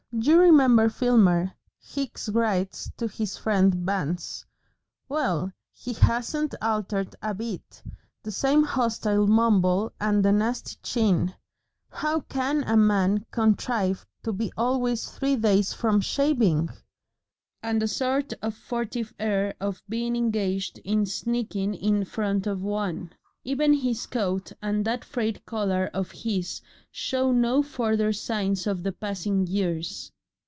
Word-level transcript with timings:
"You 0.13 0.39
remember 0.39 0.89
Filmer," 0.89 1.53
Hicks 1.79 2.27
writes 2.27 2.91
to 2.97 3.07
his 3.07 3.37
friend 3.37 3.73
Vance; 3.73 4.45
"well, 5.07 5.53
HE 5.71 5.93
hasn't 5.93 6.53
altered 6.61 7.15
a 7.21 7.33
bit, 7.33 7.81
the 8.21 8.29
same 8.31 8.61
hostile 8.63 9.25
mumble 9.25 9.93
and 10.01 10.23
the 10.23 10.33
nasty 10.33 10.75
chin 10.83 11.33
how 11.89 12.19
CAN 12.19 12.63
a 12.67 12.75
man 12.75 13.25
contrive 13.31 14.05
to 14.23 14.33
be 14.33 14.51
always 14.57 15.09
three 15.09 15.37
days 15.37 15.71
from 15.71 16.01
shaving? 16.01 16.69
and 17.63 17.81
a 17.81 17.87
sort 17.87 18.33
of 18.41 18.53
furtive 18.53 19.13
air 19.17 19.55
of 19.61 19.81
being 19.87 20.17
engaged 20.17 20.77
in 20.79 21.05
sneaking 21.05 21.73
in 21.73 22.03
front 22.03 22.45
of 22.45 22.61
one; 22.61 23.13
even 23.43 23.73
his 23.73 24.05
coat 24.05 24.51
and 24.61 24.85
that 24.85 25.03
frayed 25.03 25.43
collar 25.47 25.89
of 25.95 26.11
his 26.11 26.61
show 26.91 27.31
no 27.31 27.63
further 27.63 28.13
signs 28.13 28.67
of 28.67 28.83
the 28.83 28.91
passing 28.91 29.47
years. 29.47 30.11